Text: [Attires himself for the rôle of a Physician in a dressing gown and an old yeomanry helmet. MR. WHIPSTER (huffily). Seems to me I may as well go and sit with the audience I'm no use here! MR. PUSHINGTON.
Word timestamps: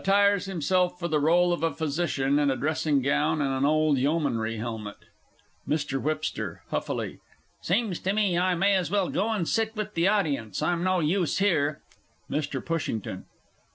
[Attires 0.03 0.45
himself 0.45 0.97
for 0.97 1.07
the 1.07 1.19
rôle 1.19 1.53
of 1.53 1.61
a 1.61 1.71
Physician 1.71 2.39
in 2.39 2.49
a 2.49 2.55
dressing 2.55 3.03
gown 3.03 3.39
and 3.39 3.53
an 3.53 3.65
old 3.65 3.99
yeomanry 3.99 4.57
helmet. 4.57 4.97
MR. 5.69 6.01
WHIPSTER 6.01 6.63
(huffily). 6.71 7.19
Seems 7.61 7.99
to 7.99 8.11
me 8.11 8.35
I 8.35 8.55
may 8.55 8.73
as 8.73 8.89
well 8.89 9.09
go 9.09 9.29
and 9.29 9.47
sit 9.47 9.75
with 9.75 9.93
the 9.93 10.07
audience 10.07 10.63
I'm 10.63 10.83
no 10.83 11.01
use 11.01 11.37
here! 11.37 11.81
MR. 12.31 12.65
PUSHINGTON. 12.65 13.25